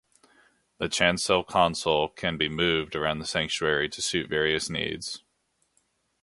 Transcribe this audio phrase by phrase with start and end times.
[0.79, 5.23] The chancel console can be moved around the sanctuary to suit various needs.